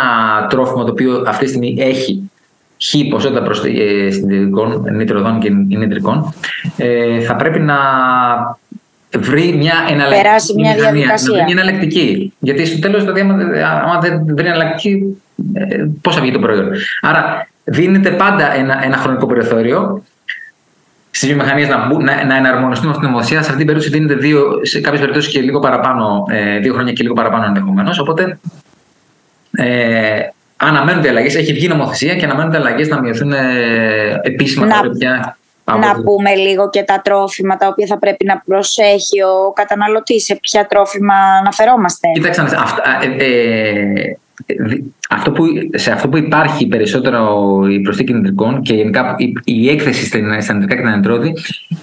τρόφιμο 0.50 0.84
το 0.84 0.92
οποίο 0.92 1.24
αυτή 1.28 1.44
τη 1.44 1.50
στιγμή 1.50 1.76
έχει 1.80 2.32
χ 2.84 3.10
ποσότητα 3.10 3.68
ε, 3.68 4.12
συνδετικών 4.12 4.86
νητροδών 4.92 5.40
και 5.40 5.50
νητρικών, 5.50 6.34
ε, 6.78 7.20
θα 7.20 7.36
πρέπει 7.36 7.60
να 7.60 7.78
βρει 9.18 9.54
μια 9.58 9.74
εναλλακτική. 9.90 10.22
Περάσει 10.22 10.54
μια 10.54 10.74
διαδικασία. 10.76 11.30
Να 11.30 11.34
βρει 11.34 11.54
μια 11.54 11.64
εναλλακτική. 11.64 12.34
Γιατί 12.40 12.66
στο 12.66 12.80
τέλος, 12.80 13.02
δηλαδή, 13.04 13.22
άμα 13.84 14.00
δεν 14.02 14.26
βρει 14.36 14.48
εναλλακτική, 14.48 15.22
ε, 15.54 15.86
πώς 16.02 16.16
θα 16.16 16.22
βγει 16.22 16.32
το 16.32 16.40
προϊόν. 16.40 16.72
Άρα, 17.02 17.48
δίνεται 17.66 18.10
πάντα 18.12 18.54
ένα, 18.54 18.84
ένα 18.84 18.98
χρονικό 18.98 19.26
περιθώριο 19.26 20.04
στις 21.12 21.28
βιομηχανίες 21.28 21.68
να, 21.68 21.78
να, 21.78 22.26
να 22.26 22.36
εναρμονιστούν 22.36 22.86
με 22.86 22.92
αυτήν 22.92 23.00
την 23.00 23.10
νομοθεσία. 23.10 23.38
Σε 23.38 23.50
αυτήν 23.52 23.58
την 23.58 23.66
περίπτωση 23.66 23.98
δίνεται 23.98 24.16
δύο, 24.16 24.60
σε 24.62 24.82
κάποιες 24.82 25.02
περιπτώσεις 25.02 25.32
και 25.32 25.42
λίγο 25.42 25.60
παραπάνω, 25.60 26.26
ε, 26.30 26.60
δύο 26.60 26.74
χρόνια 26.74 26.94
και 26.94 27.04
λίγο 27.04 27.14
παραπάνω 27.14 27.46
ενδεχομένως. 27.46 28.00
Οπότε 28.00 28.40
ε, 29.52 30.20
αναμένονται 30.58 31.10
αλλαγές. 31.10 31.36
Έχει 31.36 31.54
βγει 31.54 31.68
νομοθεσία 31.68 32.16
και 32.16 32.26
αναμένονται 32.26 32.58
αλλαγές 32.58 32.88
να 32.88 33.02
μειωθούν 33.02 33.32
ε, 33.32 34.20
επίσημα 34.22 34.66
να, 34.66 34.90
πια. 34.98 35.38
να 35.64 36.02
πούμε 36.04 36.36
λίγο 36.36 36.70
και 36.70 36.84
τα 36.84 37.02
τρόφιμα 37.04 37.58
τα 37.58 37.68
οποία 37.68 37.88
θα 37.88 37.98
πρέπει 37.98 38.26
να 38.26 38.42
προσέχει 38.46 39.22
ο 39.22 39.52
καταναλωτής, 39.56 40.24
σε 40.24 40.36
ποια 40.42 40.66
τρόφιμα 40.66 41.14
αναφερόμαστε. 41.40 42.08
Κοιτάξτε, 42.14 42.42
αυτά, 42.42 42.84
ε, 43.02 43.26
ε, 43.26 44.18
αυτό 45.10 45.32
που, 45.32 45.46
σε 45.74 45.92
αυτό 45.92 46.08
που 46.08 46.18
υπάρχει 46.18 46.68
περισσότερο 46.68 47.62
η 47.70 47.80
προσθήκη 47.80 48.14
νητρικών 48.14 48.62
και 48.62 48.74
γενικά 48.74 49.16
η, 49.18 49.34
η 49.44 49.70
έκθεση 49.70 50.06
στα 50.40 50.54
νητρικά 50.54 50.76
και 50.76 50.82
τα 50.82 50.96
νητρώδη 50.96 51.34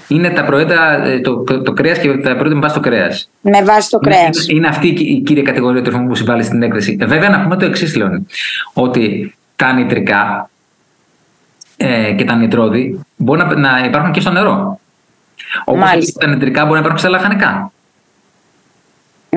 είναι 0.08 0.30
τα 0.30 0.44
προϊόντα, 0.44 1.06
ε, 1.06 1.20
το, 1.20 1.36
το, 1.36 1.62
το 1.62 1.72
κρέας 1.72 1.98
και 1.98 2.08
τα 2.08 2.36
προϊόντα 2.36 2.54
με 2.54 2.60
βάση 2.60 2.74
το 2.74 2.80
κρέας. 2.80 3.30
Με 3.40 3.62
βάση 3.62 3.90
το 3.90 3.98
κρέας. 3.98 4.48
Είναι, 4.48 4.58
είναι, 4.58 4.68
αυτή 4.68 4.88
η 4.88 5.20
κύρια 5.20 5.42
κατηγορία 5.42 5.82
τροφίμων 5.82 6.08
που 6.08 6.14
συμβάλλει 6.14 6.42
στην 6.42 6.62
έκθεση. 6.62 6.96
Βέβαια, 7.00 7.28
να 7.28 7.42
πούμε 7.42 7.56
το 7.56 7.64
εξής, 7.64 7.96
Λέων, 7.96 8.26
ότι 8.72 9.34
τα 9.56 9.72
νητρικά 9.72 10.50
ε, 11.76 12.12
και 12.12 12.24
τα 12.24 12.34
νητρώδη 12.34 13.00
μπορεί 13.16 13.40
να, 13.40 13.56
να 13.56 13.84
υπάρχουν 13.84 14.12
και 14.12 14.20
στο 14.20 14.30
νερό. 14.30 14.80
Όπως 15.64 16.12
τα 16.12 16.26
νητρικά 16.26 16.60
μπορεί 16.62 16.72
να 16.72 16.78
υπάρχουν 16.78 16.98
σε 16.98 17.08
λαχανικά. 17.08 17.72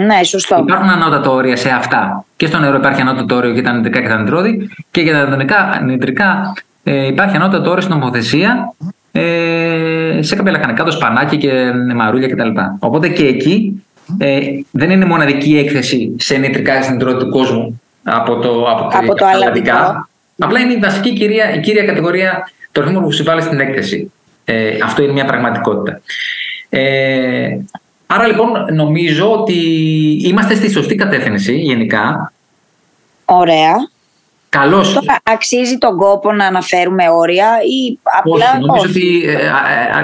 Ναι, 0.06 0.24
σωστό. 0.24 0.58
Υπάρχουν 0.68 0.90
ανώτατα 0.90 1.30
όρια 1.30 1.56
σε 1.56 1.70
αυτά. 1.70 2.26
Και 2.36 2.46
στο 2.48 2.58
νερό 2.60 2.78
υπάρχει 2.78 3.02
ανώτατο 3.02 3.36
όριο 3.36 3.52
για 3.52 3.64
τα 3.64 3.74
νητρικά 3.74 4.02
και 4.02 4.08
τα 4.08 4.18
νητρώδη 4.18 4.70
και 4.92 5.02
για 5.02 5.14
τα 5.14 5.30
νητρικά, 5.30 5.82
νητρικά 5.86 6.54
ε, 6.84 7.08
υπάρχει 7.08 7.36
ανώτατο 7.36 7.70
όριο 7.70 7.82
στην 7.82 7.96
νομοθεσία 7.96 8.74
ε, 9.12 10.20
σε 10.20 10.36
κάποια 10.36 10.52
λαχανικά, 10.52 10.84
το 10.84 10.92
σπανάκι 10.92 11.38
και 11.38 11.72
μαρούλια 11.96 12.28
κτλ. 12.28 12.50
Οπότε 12.80 13.10
και 13.10 13.26
εκεί 13.26 13.84
ε, 14.18 14.40
δεν 14.72 14.90
είναι 14.90 15.06
μοναδική 15.06 15.58
έκθεση 15.58 16.16
σε 16.20 16.38
νητρικά 16.38 16.76
και 16.76 16.82
στην 16.82 16.96
νητρώδη 16.96 17.18
του 17.18 17.30
κόσμου 17.30 17.82
από 18.04 18.36
το, 18.36 18.66
από, 18.70 18.98
από 18.98 19.16
το 19.16 19.26
αλλαντικά. 19.26 20.10
Απλά 20.40 20.60
είναι 20.60 20.74
η 20.74 20.78
βασική 20.78 21.14
κυρία, 21.14 21.54
η 21.54 21.60
κύρια 21.60 21.84
κατηγορία 21.84 22.52
τροφίμων 22.72 23.04
που 23.04 23.12
συμβάλλει 23.12 23.42
στην 23.42 23.60
έκθεση. 23.60 24.12
Ε, 24.46 24.78
αυτό 24.84 25.04
είναι 25.04 25.12
μια 25.12 25.26
πραγματικότητα. 25.26 26.02
Ε, 26.70 27.58
άρα 28.08 28.28
λοιπόν 28.28 28.66
νομίζω 28.74 29.32
ότι 29.32 29.54
είμαστε 30.24 30.56
στη 30.56 30.72
σωστή 30.72 30.96
κατεύθυνση 30.96 31.56
γενικά. 31.56 32.34
Ωραία. 33.26 33.74
Καλώς. 34.50 34.94
Τώρα 34.94 35.18
αξίζει 35.24 35.78
τον 35.78 35.98
κόπο 35.98 36.32
να 36.32 36.46
αναφέρουμε 36.46 37.10
όρια 37.10 37.48
ή 37.62 38.00
απλά 38.20 38.52
όχι. 38.52 38.66
Νομίζω 38.66 38.86
ότι 38.90 39.24
ε, 39.26 39.32
ε, 39.32 39.50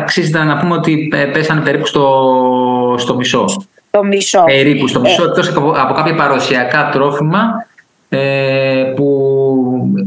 αξίζει 0.01 0.31
να 0.31 0.57
πούμε 0.57 0.73
ότι 0.73 1.09
ε, 1.13 1.25
πέσανε 1.25 1.61
περίπου 1.61 1.85
στο, 1.85 2.95
στο 2.97 3.15
μισό. 3.15 3.45
Το 3.91 4.03
μισό. 4.03 4.43
Περίπου 4.43 4.87
στο 4.87 4.99
μισό, 4.99 5.23
ε, 5.23 5.47
από, 5.55 5.73
από 5.77 5.93
κάποια 5.93 6.15
παραδοσιακά 6.15 6.89
τρόφιμα 6.89 7.65
ε, 8.09 8.93
που 8.95 9.07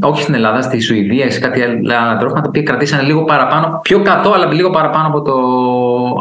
όχι 0.01 0.21
στην 0.21 0.33
Ελλάδα, 0.33 0.61
στη 0.61 0.79
Σουηδία, 0.79 1.31
σε 1.31 1.39
κάτι 1.39 1.61
άλλα 1.61 2.17
τρόφιμα, 2.17 2.41
τα 2.41 2.47
οποία 2.47 2.63
κρατήσανε 2.63 3.01
λίγο 3.01 3.23
παραπάνω, 3.23 3.79
πιο 3.83 4.01
κατώ, 4.01 4.31
αλλά 4.31 4.53
λίγο 4.53 4.69
παραπάνω 4.69 5.07
από 5.07 5.21
το, 5.21 5.33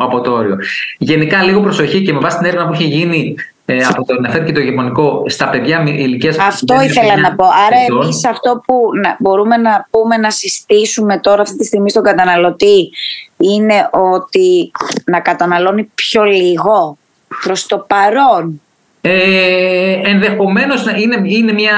από 0.04 0.20
το 0.20 0.32
όριο. 0.32 0.56
Γενικά, 0.98 1.42
λίγο 1.42 1.60
προσοχή 1.60 2.02
και 2.02 2.12
με 2.12 2.18
βάση 2.18 2.36
την 2.36 2.46
έρευνα 2.46 2.66
που 2.66 2.72
έχει 2.72 2.84
γίνει 2.84 3.34
ε, 3.66 3.78
από 3.82 4.04
το 4.04 4.20
ΝΕΦΕΡ 4.20 4.44
και 4.44 4.52
το 4.52 4.60
γεμονικό 4.60 5.22
στα 5.26 5.50
παιδιά 5.50 5.82
ηλικίας. 5.86 6.38
Αυτό 6.38 6.82
ήθελα 6.82 7.16
να 7.16 7.34
πω. 7.34 7.44
Άρα, 7.44 8.02
εμείς 8.02 8.26
αυτό 8.26 8.62
που 8.66 8.74
να, 9.02 9.16
μπορούμε 9.18 9.56
να 9.56 9.86
πούμε 9.90 10.16
να 10.16 10.30
συστήσουμε 10.30 11.18
τώρα 11.18 11.42
αυτή 11.42 11.56
τη 11.56 11.64
στιγμή 11.64 11.90
στον 11.90 12.02
καταναλωτή 12.02 12.90
είναι 13.36 13.88
ότι 13.90 14.70
να 15.04 15.20
καταναλώνει 15.20 15.90
πιο 15.94 16.22
λίγο 16.22 16.96
προς 17.42 17.66
το 17.66 17.78
παρόν 17.78 18.60
ε, 19.06 20.00
ενδεχομένως 20.04 20.86
είναι, 20.96 21.20
είναι, 21.24 21.52
μια, 21.52 21.72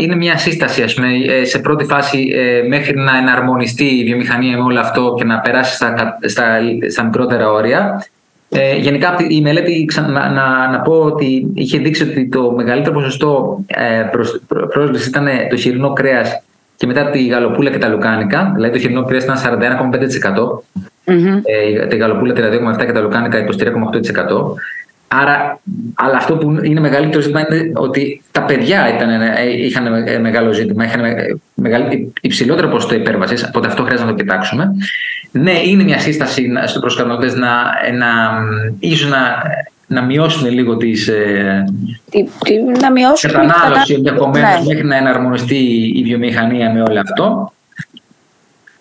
είναι 0.00 0.16
μια 0.16 0.38
σύσταση 0.38 0.82
ας 0.82 0.94
πούμε, 0.94 1.08
ε, 1.28 1.44
σε 1.44 1.58
πρώτη 1.58 1.84
φάση 1.84 2.28
ε, 2.34 2.68
μέχρι 2.68 2.98
να 2.98 3.16
εναρμονιστεί 3.16 3.84
η 3.84 4.04
βιομηχανία 4.04 4.56
με 4.56 4.62
όλο 4.62 4.80
αυτό 4.80 5.14
και 5.16 5.24
να 5.24 5.40
περάσει 5.40 5.74
στα, 5.74 6.18
στα, 6.26 6.44
στα 6.88 7.02
μικρότερα 7.04 7.50
όρια. 7.50 8.06
Ε, 8.48 8.76
γενικά 8.76 9.16
η 9.28 9.40
μελέτη 9.40 9.88
να, 9.96 10.28
να, 10.30 10.70
να, 10.70 10.80
πω 10.80 10.92
ότι 10.92 11.50
είχε 11.54 11.78
δείξει 11.78 12.02
ότι 12.02 12.28
το 12.28 12.52
μεγαλύτερο 12.56 12.94
ποσοστό 12.94 13.60
ε, 13.66 14.02
προς, 14.10 14.40
πρόσληψης 14.72 15.06
ήταν 15.06 15.28
το 15.50 15.56
χοιρινό 15.56 15.92
κρέας 15.92 16.42
και 16.76 16.86
μετά 16.86 17.10
τη 17.10 17.26
γαλοπούλα 17.26 17.70
και 17.70 17.78
τα 17.78 17.88
λουκάνικα, 17.88 18.52
δηλαδή 18.54 18.72
το 18.72 18.78
χοιρινό 18.78 19.04
κρέας 19.04 19.24
ήταν 19.24 19.36
41,5%, 19.36 19.48
mm-hmm. 21.04 21.40
ε, 21.44 21.86
τη 21.86 21.96
γαλοπούλα 21.96 22.34
32,7% 22.36 22.86
και 22.86 22.92
τα 22.92 23.00
λουκάνικα 23.00 23.46
23,8%. 23.46 23.52
Άρα, 25.20 25.60
αλλά 25.94 26.16
αυτό 26.16 26.36
που 26.36 26.58
είναι 26.62 26.80
μεγαλύτερο 26.80 27.22
ζήτημα 27.22 27.40
είναι 27.40 27.72
ότι 27.74 28.22
τα 28.30 28.42
παιδιά 28.42 28.94
ήταν, 28.94 29.10
ε, 29.10 29.50
είχαν 29.56 30.04
μεγάλο 30.20 30.52
ζήτημα, 30.52 30.84
είχαν 30.84 31.02
υψηλότερο 32.20 32.68
ποσοστό 32.68 32.94
υπέρβασης, 32.94 33.44
οπότε 33.44 33.66
αυτό 33.66 33.82
χρειάζεται 33.82 34.10
να 34.10 34.16
το 34.16 34.22
κοιτάξουμε. 34.22 34.70
Ναι, 35.30 35.52
είναι 35.64 35.82
μια 35.82 35.98
σύσταση 35.98 36.52
στους 36.66 36.80
προσκανωτέ 36.80 37.26
να, 37.26 37.52
να, 37.92 38.06
ίσως 38.78 39.10
να, 39.10 39.42
να 39.86 40.02
μειώσουν 40.02 40.50
λίγο 40.50 40.76
τις, 40.76 41.08
ε, 41.08 41.64
τι, 42.10 42.24
τι, 42.44 42.62
να 42.80 42.92
μειώσουν 42.92 43.30
κατανάλωση 43.30 43.94
ενδεχομένως 43.94 44.60
ναι. 44.60 44.66
μέχρι 44.66 44.86
να 44.86 44.96
εναρμονιστεί 44.96 45.56
η 45.94 46.02
βιομηχανία 46.02 46.72
με 46.72 46.82
όλο 46.82 47.00
αυτό. 47.00 47.52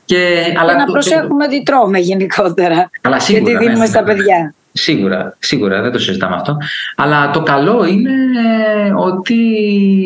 Και, 0.06 0.54
αλλά 0.60 0.75
να 0.75 0.86
προσέχουμε 0.86 1.48
τι 1.48 1.63
τρώμε 1.63 2.00
γενικότερα. 2.00 2.90
Αλλά 3.02 3.20
σίγουρα, 3.20 3.52
γιατί 3.52 3.66
δίνουμε 3.66 3.84
ναι, 3.84 3.90
στα 3.90 4.04
παιδιά. 4.04 4.54
Σίγουρα, 4.75 5.36
σίγουρα, 5.39 5.82
δεν 5.82 5.92
το 5.92 6.00
συζητάμε 6.00 6.36
αυτό. 6.36 6.58
Αλλά 6.96 7.30
το 7.30 7.42
καλό 7.44 7.86
είναι 7.86 8.12
ότι. 8.96 9.36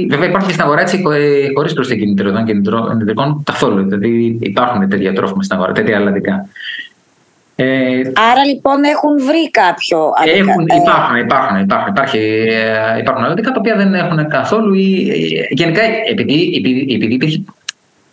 Βέβαια, 0.09 0.27
υπάρχει 0.29 0.51
στην 0.51 0.63
αγορά 0.63 0.81
έτσι 0.81 1.03
ε, 1.13 1.47
χωρίς 1.55 1.73
προσθήκη 1.73 2.05
νητρικών 2.05 2.45
και 2.45 2.53
νητρικών 2.53 3.43
καθόλου. 3.43 3.83
Δηλαδή, 3.83 4.37
υπάρχουν 4.41 4.89
τέτοια 4.89 5.13
τρόφιμα 5.13 5.43
στην 5.43 5.55
αγορά, 5.55 5.71
τέτοια 5.71 5.97
αλλαντικά. 5.97 6.47
Ε, 7.59 8.01
Άρα 8.31 8.45
λοιπόν 8.45 8.83
έχουν 8.83 9.25
βρει 9.25 9.51
κάποιο 9.51 10.11
έχουν, 10.25 10.65
υπάρχουν, 10.81 11.15
υπάρχουν, 11.15 11.57
υπάρχουν, 11.59 11.87
υπάρχει, 11.87 12.17
ε, 12.49 12.99
υπάρχουν 12.99 13.23
αλλαντικά 13.23 13.51
τα 13.51 13.59
οποία 13.59 13.75
δεν 13.75 13.93
έχουν 13.93 14.27
καθόλου 14.27 14.73
ή, 14.73 15.11
γενικά 15.49 15.81
επειδή, 16.09 16.53
επειδή, 16.57 16.93
επειδή 16.95 17.13
υπήρχε 17.13 17.43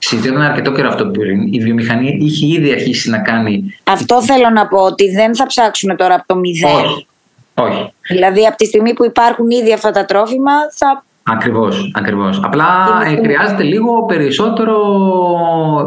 Συζητήταν 0.06 0.42
αρκετό 0.42 0.72
καιρό 0.72 0.88
αυτό 0.88 1.06
πριν. 1.06 1.52
Η 1.52 1.58
βιομηχανία 1.58 2.16
είχε 2.18 2.46
ήδη 2.46 2.72
αρχίσει 2.72 3.10
να 3.10 3.18
κάνει. 3.18 3.74
Αυτό 3.84 4.22
θέλω 4.22 4.50
να 4.50 4.66
πω, 4.66 4.78
ότι 4.78 5.10
δεν 5.10 5.36
θα 5.36 5.46
ψάξουμε 5.46 5.94
τώρα 5.94 6.14
από 6.14 6.26
το 6.26 6.36
μηδέν. 6.36 6.74
Όχι. 6.74 7.06
Όχι. 7.54 7.92
Δηλαδή, 8.08 8.46
από 8.46 8.56
τη 8.56 8.66
στιγμή 8.66 8.92
που 8.94 9.04
υπάρχουν 9.04 9.50
ήδη 9.50 9.72
αυτά 9.72 9.90
τα 9.90 10.04
τρόφιμα, 10.04 10.52
θα. 10.70 11.04
Ακριβώς, 11.22 11.92
ακριβώς. 11.94 12.40
Απλά 12.44 12.66
ε, 13.06 13.16
χρειάζεται 13.16 13.62
λίγο 13.62 14.04
περισσότερο 14.04 14.76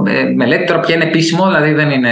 ε, 0.08 0.24
μελέτη. 0.36 0.66
Τώρα 0.66 0.80
πια 0.80 0.96
είναι 0.96 1.04
επίσημο, 1.04 1.46
δηλαδή 1.46 1.74
δεν 1.74 1.90
είναι. 1.90 2.12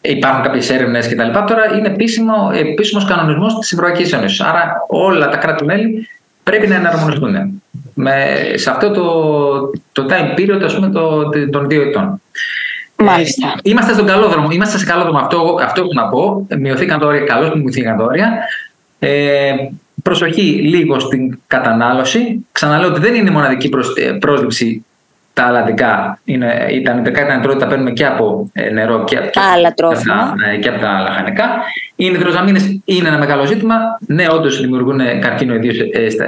Υπάρχουν 0.00 0.42
κάποιες 0.42 0.70
έρευνες 0.70 1.08
κτλ. 1.08 1.30
Τώρα 1.46 1.76
είναι 1.76 1.86
επίσημο, 1.86 2.50
επίσημος 2.54 3.04
κανονισμός 3.04 3.58
της 3.58 3.72
Ευρωπαϊκής 3.72 4.12
Ένωσης. 4.12 4.40
Άρα 4.40 4.76
όλα 4.88 5.28
τα 5.28 5.36
κράτη-μέλη 5.36 6.08
πρέπει 6.42 6.66
να 6.66 6.74
εναρμονιστούν 6.74 7.62
με, 7.94 8.14
σε 8.54 8.70
αυτό 8.70 8.90
το, 8.90 9.70
το 9.92 10.06
time 10.10 10.38
period 10.38 10.62
ας 10.64 10.74
πούμε, 10.74 10.90
το, 10.90 11.28
των 11.50 11.68
δύο 11.68 11.82
ετών. 11.82 12.20
Μάλιστα. 12.96 13.46
Ε, 13.46 13.70
είμαστε 13.70 13.92
στον 13.92 14.06
καλό 14.06 14.28
δρόμο. 14.28 14.50
Είμαστε 14.50 14.78
σε 14.78 14.84
καλό 14.84 15.02
δρόμο. 15.02 15.18
Αυτό, 15.18 15.58
αυτό 15.62 15.80
έχω 15.80 15.92
να 15.92 16.08
πω. 16.08 16.46
Μειωθήκαν 16.58 17.00
τα 17.00 17.06
όρια. 17.06 17.20
Καλώς 17.20 17.50
που 17.50 17.58
μειωθήκαν 17.58 17.96
τα 17.96 18.04
όρια. 18.04 18.38
Ε, 18.98 19.54
προσοχή 20.02 20.42
λίγο 20.42 20.98
στην 20.98 21.38
κατανάλωση. 21.46 22.46
Ξαναλέω 22.52 22.88
ότι 22.88 23.00
δεν 23.00 23.14
είναι 23.14 23.28
η 23.28 23.32
μοναδική 23.32 23.70
ε, 23.96 24.10
πρόσληψη 24.10 24.84
τα 25.34 25.44
αλλαντικά. 25.44 26.18
Είναι, 26.24 26.66
τα 26.84 26.92
νητρικά 26.92 27.22
και 27.22 27.48
τα 27.48 27.56
τα 27.56 27.66
παίρνουμε 27.66 27.90
και 27.90 28.06
από 28.06 28.50
ε, 28.52 28.70
νερό 28.70 29.04
και, 29.04 29.16
και, 29.16 29.40
άλλα 29.54 29.74
τρόφιμα. 29.74 30.34
Και, 30.52 30.58
και 30.58 30.68
από 30.68 30.78
τα 30.78 31.00
λαχανικά. 31.00 31.44
Οι 31.96 32.10
νητροζαμίνε 32.10 32.80
είναι 32.84 33.08
ένα 33.08 33.18
μεγάλο 33.18 33.46
ζήτημα. 33.46 33.76
Ναι, 34.06 34.26
όντως 34.30 34.60
δημιουργούν 34.60 35.00
καρκίνο 35.20 35.54
ιδίως 35.54 35.76
ε, 35.92 36.10
στα, 36.10 36.24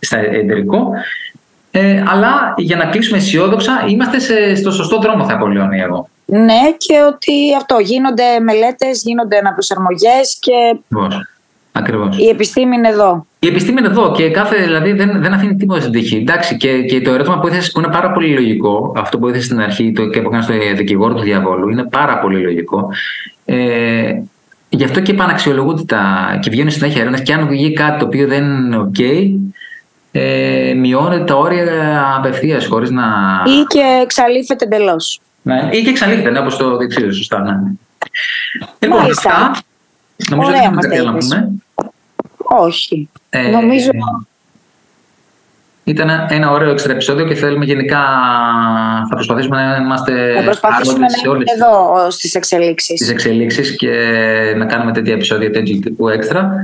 στα 0.00 0.18
εντερικό. 0.18 0.92
Ε, 1.70 2.02
αλλά 2.06 2.54
για 2.56 2.76
να 2.76 2.84
κλείσουμε 2.84 3.18
αισιόδοξα, 3.18 3.84
είμαστε 3.88 4.18
σε, 4.18 4.54
στο 4.54 4.70
σωστό 4.70 4.98
δρόμο, 4.98 5.24
θα 5.24 5.38
πω, 5.38 5.46
Λεωνί, 5.46 5.80
εγώ. 5.80 6.08
Ναι, 6.24 6.60
και 6.76 7.02
ότι 7.08 7.54
αυτό 7.56 7.78
γίνονται 7.78 8.40
μελέτες, 8.40 9.02
γίνονται 9.02 9.38
αναπροσαρμογές 9.38 10.38
και. 10.40 10.76
Ακριβώς. 11.72 12.18
Η 12.18 12.28
επιστήμη 12.28 12.76
είναι 12.76 12.88
εδώ. 12.88 13.26
Η 13.44 13.46
επιστήμη 13.46 13.78
είναι 13.78 13.88
εδώ 13.88 14.12
και 14.12 14.30
κάθε, 14.30 14.56
δηλαδή 14.56 14.92
δεν, 14.92 15.22
δεν 15.22 15.32
αφήνει 15.32 15.56
τίποτα 15.56 15.80
στην 15.80 15.92
τύχη. 15.92 16.16
Εντάξει, 16.16 16.56
και, 16.56 16.82
και 16.82 17.00
το 17.00 17.12
ερώτημα 17.12 17.38
που 17.40 17.46
έθεσες 17.46 17.72
που 17.72 17.80
είναι 17.80 17.88
πάρα 17.92 18.12
πολύ 18.12 18.28
λογικό, 18.28 18.92
αυτό 18.96 19.18
που 19.18 19.28
έθεσες 19.28 19.46
στην 19.46 19.60
αρχή 19.60 19.92
το, 19.92 20.08
και 20.08 20.20
που 20.20 20.28
έκανες 20.28 20.44
στο 20.44 20.54
δικηγόρο 20.76 21.14
του 21.14 21.22
διαβόλου, 21.22 21.68
είναι 21.68 21.84
πάρα 21.84 22.18
πολύ 22.18 22.40
λογικό. 22.40 22.88
Ε, 23.44 24.14
γι' 24.68 24.84
αυτό 24.84 25.00
και 25.00 25.12
επαναξιολογούνται 25.12 25.82
τα. 25.84 26.38
και 26.42 26.50
βγαίνουν 26.50 26.70
συνέχεια 26.70 27.00
έρευνες 27.00 27.22
και 27.22 27.32
αν 27.32 27.48
βγει 27.48 27.72
κάτι 27.72 27.98
το 27.98 28.04
οποίο 28.04 28.26
δεν 28.26 28.44
είναι 28.44 28.90
OK, 28.92 29.02
ε, 30.12 30.74
μειώνεται 30.76 31.24
τα 31.24 31.34
όρια 31.34 31.64
απευθείας 32.16 32.66
χωρίς 32.66 32.90
να. 32.90 33.04
ή 33.44 33.64
και 33.68 34.00
εξαλείφεται 34.02 34.64
εντελώς. 34.64 35.20
Ναι, 35.42 35.68
ή 35.72 35.82
και 35.82 35.90
εξαλείφεται, 35.90 36.30
ναι, 36.30 36.38
όπως 36.38 36.56
το 36.56 36.76
δεξίδι, 36.76 37.12
σωστά. 37.12 37.42
Ναι. 37.42 37.56
Λοιπόν, 38.78 39.00
αυτά. 39.00 39.56
Νομίζω 40.30 40.48
Ωραία, 40.48 40.62
δεν 40.62 40.72
μας 40.72 41.04
να 41.04 41.12
πούμε. 41.12 41.63
Όχι. 42.44 43.08
Ε, 43.30 43.48
Νομίζω 43.48 43.90
Ήταν 45.84 46.26
ένα 46.28 46.50
ωραίο 46.50 46.70
έξτρα 46.70 46.92
επεισόδιο 46.92 47.26
και 47.26 47.34
θέλουμε 47.34 47.64
γενικά 47.64 48.00
θα 49.08 49.14
προσπαθήσουμε 49.14 49.56
να 49.56 49.76
είμαστε 49.76 50.32
Θα 50.36 50.42
προσπαθήσουμε 50.42 50.98
να 50.98 51.06
είμαστε 51.24 51.52
εδώ 51.54 52.10
στις 52.10 52.34
εξελίξεις. 52.34 52.98
Στις 52.98 53.10
εξελίξεις 53.10 53.76
και 53.76 53.90
να 54.56 54.66
κάνουμε 54.66 54.92
τέτοια 54.92 55.12
επεισόδια 55.12 55.50
τέτοιου 55.50 55.78
τύπου 55.78 56.08
έξτρα. 56.08 56.54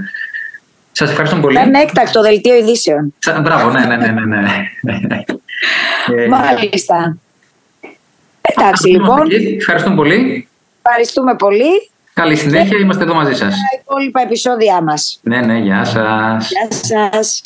Σας 0.92 1.10
ευχαριστώ 1.10 1.36
πολύ. 1.36 1.54
Ήταν 1.54 1.74
έκτακτο 1.74 2.22
δελτίο 2.22 2.54
ειδήσεων. 2.54 3.14
Μπράβο, 3.42 3.70
ναι, 3.70 3.84
ναι, 3.86 3.96
ναι. 3.96 4.10
ναι, 4.10 4.40
ναι. 4.82 5.24
Μάλιστα. 6.36 7.16
Εντάξει, 8.40 8.88
λοιπόν. 8.88 9.28
Ευχαριστούμε 9.58 9.96
πολύ. 9.96 10.48
Ευχαριστούμε 10.82 11.34
πολύ. 11.34 11.89
Καλή 12.20 12.36
συνέχεια, 12.36 12.78
είμαστε 12.78 13.02
εδώ 13.02 13.14
μαζί 13.14 13.34
σας. 13.34 13.48
Τα 13.54 13.80
υπόλοιπα 13.80 14.20
επεισόδια 14.20 14.82
μας. 14.82 15.20
Ναι, 15.22 15.40
ναι, 15.40 15.58
γεια 15.58 15.84
σας. 15.84 16.50
Γεια 16.50 17.10
σας. 17.12 17.42